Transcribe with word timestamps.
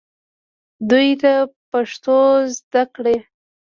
دوی 0.89 1.09
ته 1.21 1.33
پښتو 1.71 2.17
زده 2.57 2.83
کړئ 2.95 3.17